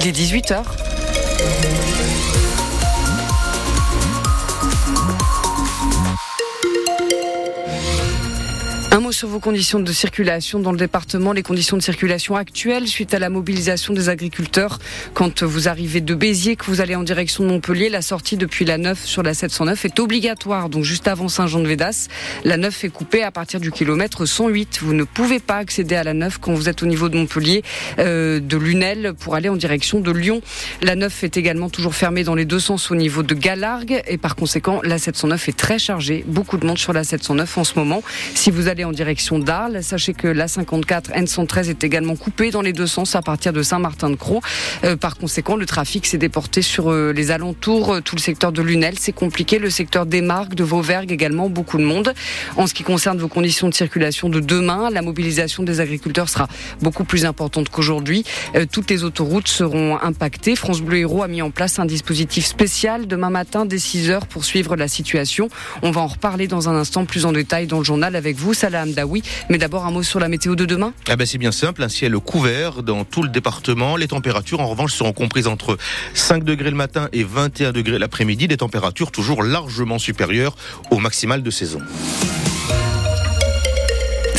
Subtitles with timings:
[0.00, 0.62] Il est 18h.
[9.10, 13.18] Sur vos conditions de circulation dans le département, les conditions de circulation actuelles suite à
[13.18, 14.78] la mobilisation des agriculteurs.
[15.14, 18.66] Quand vous arrivez de Béziers, que vous allez en direction de Montpellier, la sortie depuis
[18.66, 20.68] la 9 sur la 709 est obligatoire.
[20.68, 22.08] Donc juste avant Saint-Jean-de-Védas,
[22.44, 24.80] la 9 est coupée à partir du kilomètre 108.
[24.82, 27.62] Vous ne pouvez pas accéder à la 9 quand vous êtes au niveau de Montpellier,
[27.98, 30.42] euh, de Lunel pour aller en direction de Lyon.
[30.82, 34.18] La 9 est également toujours fermée dans les deux sens au niveau de Galargues et
[34.18, 36.24] par conséquent la 709 est très chargée.
[36.26, 38.02] Beaucoup de monde sur la 709 en ce moment.
[38.34, 39.84] Si vous allez en direction d'Arles.
[39.84, 43.62] Sachez que la 54 N113 est également coupée dans les deux sens à partir de
[43.62, 44.40] Saint-Martin-de-Croix.
[44.82, 48.50] Euh, par conséquent, le trafic s'est déporté sur euh, les alentours, euh, tout le secteur
[48.50, 48.96] de Lunel.
[48.98, 49.60] C'est compliqué.
[49.60, 52.12] Le secteur des Marques, de Vauvergue également, beaucoup de monde.
[52.56, 56.48] En ce qui concerne vos conditions de circulation de demain, la mobilisation des agriculteurs sera
[56.82, 58.24] beaucoup plus importante qu'aujourd'hui.
[58.72, 60.56] toutes les autoroutes seront impactées.
[60.56, 64.26] France Bleu Héros a mis en place un dispositif spécial demain matin dès 6 heures
[64.26, 65.48] pour suivre la situation.
[65.82, 68.54] On va en reparler dans un instant plus en détail dans le journal avec vous.
[68.54, 68.87] Salam
[69.48, 70.92] Mais d'abord, un mot sur la météo de demain.
[71.08, 73.96] Ah ben c'est bien simple, un ciel couvert dans tout le département.
[73.96, 75.76] Les températures, en revanche, seront comprises entre
[76.14, 78.48] 5 degrés le matin et 21 degrés l'après-midi.
[78.48, 80.56] Des températures toujours largement supérieures
[80.90, 81.80] au maximal de saison.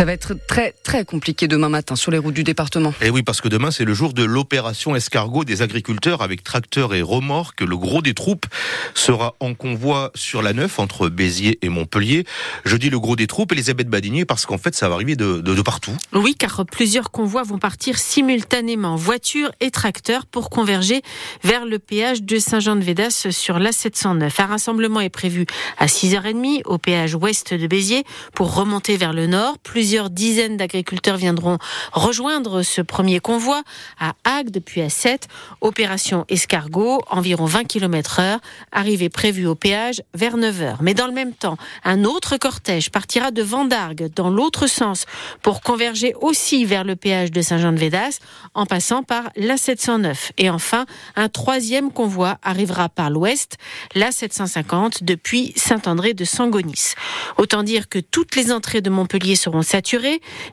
[0.00, 2.88] Ça va être très très compliqué demain matin sur les routes du département.
[3.02, 6.42] Et eh oui, parce que demain c'est le jour de l'opération escargot des agriculteurs avec
[6.42, 7.60] tracteurs et remorques.
[7.60, 8.46] Le gros des troupes
[8.94, 12.24] sera en convoi sur la 9 entre Béziers et Montpellier.
[12.64, 15.42] Je dis le gros des troupes, Elisabeth Badinier, parce qu'en fait ça va arriver de,
[15.42, 15.94] de, de, partout.
[16.14, 21.02] Oui, car plusieurs convois vont partir simultanément, voitures et tracteurs, pour converger
[21.44, 24.40] vers le péage de Saint-Jean-de-Védas sur la 709.
[24.40, 25.44] Un rassemblement est prévu
[25.76, 29.58] à 6h30 au péage ouest de Béziers pour remonter vers le nord.
[29.58, 31.58] Plusieurs dizaines d'agriculteurs viendront
[31.92, 33.62] rejoindre ce premier convoi
[33.98, 35.28] à Agde puis à 7.
[35.60, 38.40] Opération escargot, environ 20 km heure.
[38.72, 42.90] Arrivée prévue au péage vers 9 h Mais dans le même temps, un autre cortège
[42.90, 45.06] partira de Vendargue dans l'autre sens
[45.42, 48.18] pour converger aussi vers le péage de Saint-Jean-de-Védas
[48.54, 50.32] en passant par la 709.
[50.38, 50.86] Et enfin,
[51.16, 53.56] un troisième convoi arrivera par l'ouest,
[53.94, 56.94] la 750 depuis Saint-André de Sangonis.
[57.38, 59.62] Autant dire que toutes les entrées de Montpellier seront.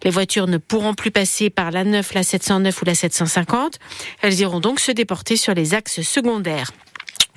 [0.04, 3.80] Les voitures ne pourront plus passer par la 9, la 709 ou la 750.
[4.22, 6.72] Elles iront donc se déporter sur les axes secondaires.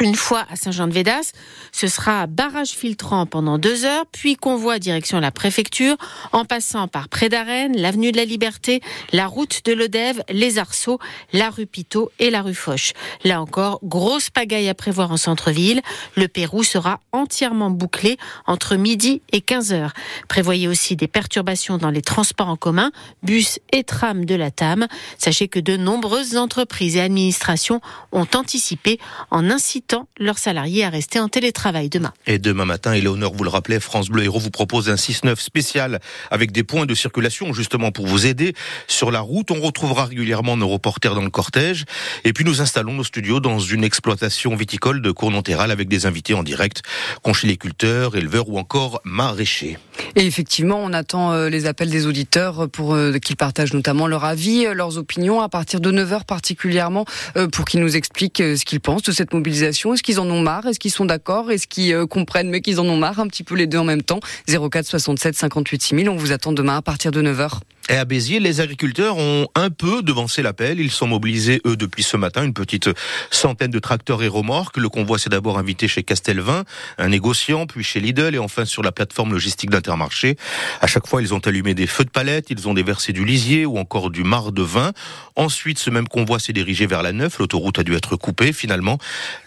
[0.00, 1.32] Une fois à Saint-Jean-de-Védas,
[1.72, 5.98] ce sera barrage filtrant pendant deux heures, puis convoi direction la préfecture,
[6.32, 8.80] en passant par Pré d'Arène, l'avenue de la Liberté,
[9.12, 10.98] la route de l'Odève, les Arceaux,
[11.34, 12.94] la rue Pitot et la rue Foch.
[13.24, 15.82] Là encore, grosse pagaille à prévoir en centre-ville.
[16.16, 18.16] Le Pérou sera entièrement bouclé
[18.46, 19.92] entre midi et 15 heures.
[20.28, 22.90] Prévoyez aussi des perturbations dans les transports en commun,
[23.22, 24.86] bus et trams de la TAM.
[25.18, 28.98] Sachez que de nombreuses entreprises et administrations ont anticipé
[29.30, 32.12] en incitant leurs salariés à rester en télétravail demain.
[32.26, 36.00] Et demain matin, Éléonore vous le rappelait, France Bleu Héros vous propose un 6-9 spécial
[36.30, 38.54] avec des points de circulation justement pour vous aider
[38.86, 39.50] sur la route.
[39.50, 41.84] On retrouvera régulièrement nos reporters dans le cortège.
[42.24, 46.34] Et puis nous installons nos studios dans une exploitation viticole de Cournonterral avec des invités
[46.34, 46.82] en direct,
[47.22, 49.78] conchiliculteurs, éleveurs ou encore maraîchers.
[50.16, 54.24] Et effectivement, on attend euh, les appels des auditeurs pour euh, qu'ils partagent notamment leur
[54.24, 57.04] avis, euh, leurs opinions à partir de 9h particulièrement
[57.52, 60.66] pour qu'ils nous expliquent ce qu'ils pensent de cette mobilisation est-ce qu'ils en ont marre?
[60.66, 61.50] Est-ce qu'ils sont d'accord?
[61.50, 64.02] Est-ce qu'ils comprennent mais qu'ils en ont marre Un petit peu les deux en même
[64.02, 64.20] temps?
[64.48, 66.08] 04 67 58 6000.
[66.08, 67.60] On vous attend demain à partir de 9h.
[67.90, 70.78] Et à Béziers, les agriculteurs ont un peu devancé l'appel.
[70.78, 72.88] Ils sont mobilisés, eux, depuis ce matin, une petite
[73.32, 74.76] centaine de tracteurs et remorques.
[74.76, 76.62] Le convoi s'est d'abord invité chez Castelvin,
[76.98, 80.36] un négociant, puis chez Lidl et enfin sur la plateforme logistique d'Intermarché.
[80.80, 83.66] À chaque fois, ils ont allumé des feux de palette, ils ont déversé du lisier
[83.66, 84.92] ou encore du marc de vin.
[85.34, 87.40] Ensuite, ce même convoi s'est dirigé vers la Neuf.
[87.40, 88.52] L'autoroute a dû être coupée.
[88.52, 88.98] Finalement,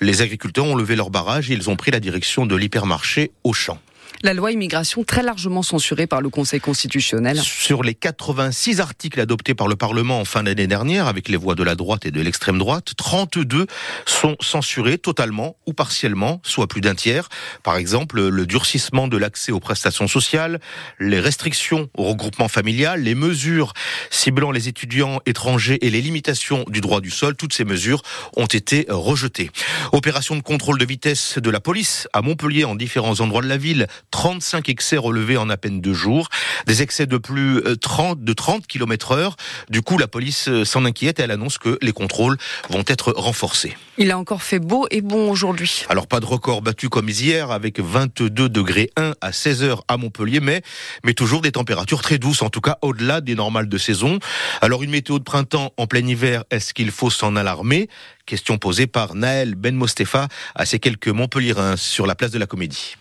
[0.01, 3.79] les agriculteurs ont levé leur barrage et ils ont pris la direction de l'hypermarché Auchan
[4.23, 7.37] la loi immigration très largement censurée par le Conseil constitutionnel.
[7.39, 11.55] Sur les 86 articles adoptés par le Parlement en fin d'année dernière, avec les voix
[11.55, 13.67] de la droite et de l'extrême droite, 32
[14.05, 17.27] sont censurés totalement ou partiellement, soit plus d'un tiers.
[17.63, 20.61] Par exemple, le durcissement de l'accès aux prestations sociales,
[20.99, 23.73] les restrictions au regroupement familial, les mesures
[24.09, 28.01] ciblant les étudiants étrangers et les limitations du droit du sol, toutes ces mesures
[28.37, 29.51] ont été rejetées.
[29.91, 33.57] Opération de contrôle de vitesse de la police à Montpellier en différents endroits de la
[33.57, 36.29] ville 35 excès relevés en à peine deux jours.
[36.67, 39.35] Des excès de plus 30, euh, de 30 km heure.
[39.69, 42.37] Du coup, la police euh, s'en inquiète et elle annonce que les contrôles
[42.69, 43.75] vont être renforcés.
[43.97, 45.83] Il a encore fait beau et bon aujourd'hui.
[45.89, 49.97] Alors, pas de record battu comme hier avec 22 degrés 1 à 16 heures à
[49.97, 50.61] Montpellier, mais,
[51.03, 54.19] mais toujours des températures très douces, en tout cas au-delà des normales de saison.
[54.61, 57.89] Alors, une météo de printemps en plein hiver, est-ce qu'il faut s'en alarmer?
[58.27, 62.45] Question posée par Naël Ben Mostefa à ces quelques Montpellierins sur la place de la
[62.45, 62.95] Comédie.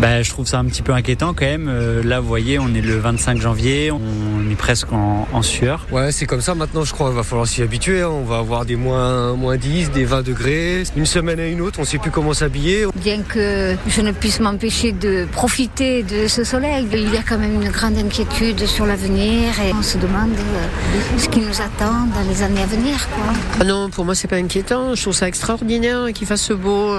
[0.00, 1.68] Bah, je trouve ça un petit peu inquiétant quand même.
[1.70, 5.86] Euh, là, vous voyez, on est le 25 janvier, on est presque en, en sueur.
[5.90, 7.08] Ouais, c'est comme ça maintenant, je crois.
[7.10, 8.02] Il va falloir s'y habituer.
[8.02, 8.10] Hein.
[8.10, 10.82] On va avoir des moins, moins 10, des 20 degrés.
[10.96, 12.86] Une semaine à une autre, on ne sait plus comment s'habiller.
[12.94, 17.38] Bien que je ne puisse m'empêcher de profiter de ce soleil, il y a quand
[17.38, 22.06] même une grande inquiétude sur l'avenir et on se demande euh, ce qui nous attend
[22.14, 23.08] dans les années à venir.
[23.14, 23.32] Quoi.
[23.60, 24.94] Ah non, pour moi, c'est pas inquiétant.
[24.94, 26.94] Je trouve ça extraordinaire qu'il fasse beau.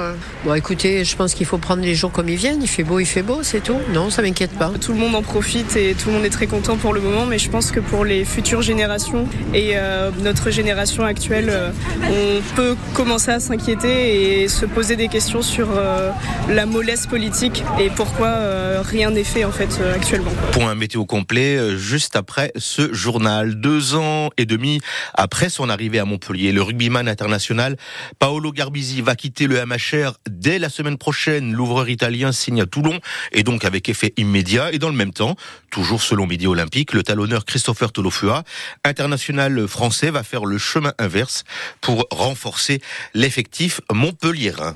[0.46, 2.64] Bon, écoutez, je pense qu'il faut prendre les jours comme ils viennent.
[2.68, 3.80] Il fait beau, il fait beau, c'est tout.
[3.94, 4.74] Non, ça m'inquiète pas.
[4.81, 7.25] Tout le monde en profite et tout le monde est très content pour le moment,
[7.25, 11.72] mais je pense que pour les futures générations et euh, notre génération actuelle, euh,
[12.04, 16.12] on peut commencer à s'inquiéter et se poser des questions sur euh,
[16.50, 20.31] la mollesse politique et pourquoi euh, rien n'est fait en fait euh, actuellement.
[20.52, 23.62] Point météo complet euh, juste après ce journal.
[23.62, 24.81] Deux ans et demi
[25.14, 27.78] après son arrivée à Montpellier, le rugbyman international
[28.19, 31.54] Paolo Garbisi va quitter le MHR dès la semaine prochaine.
[31.54, 33.00] L'ouvreur italien signe à Toulon
[33.31, 34.71] et donc avec effet immédiat.
[34.71, 35.36] Et dans le même temps,
[35.69, 38.44] toujours selon Midi Olympique, le talonneur Christopher Tolofua,
[38.83, 41.44] international français, va faire le chemin inverse
[41.81, 42.81] pour renforcer
[43.13, 44.65] l'effectif montpelliérain.